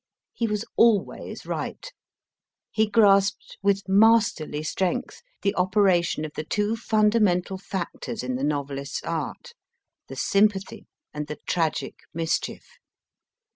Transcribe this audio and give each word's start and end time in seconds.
He 0.33 0.47
was 0.47 0.65
always 0.77 1.45
right. 1.45 1.87
He 2.71 2.87
grasped 2.89 3.59
with 3.61 3.87
masterly 3.87 4.63
strength 4.63 5.21
the 5.43 5.53
operation 5.53 6.25
of 6.25 6.31
the 6.33 6.43
two 6.43 6.75
fundamental 6.75 7.59
factors 7.59 8.23
in 8.23 8.33
the 8.33 8.43
novelist 8.43 9.03
s 9.03 9.07
art 9.07 9.53
the 10.07 10.15
sympathy 10.15 10.87
and 11.13 11.27
the 11.27 11.37
tragic 11.45 11.97
mischief. 12.15 12.65